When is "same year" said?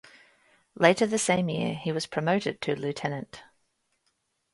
1.19-1.75